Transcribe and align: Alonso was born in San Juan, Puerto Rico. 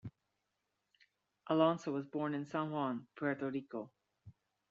Alonso 1.45 1.91
was 1.91 2.07
born 2.07 2.33
in 2.33 2.47
San 2.47 2.71
Juan, 2.71 3.05
Puerto 3.15 3.51
Rico. 3.51 3.91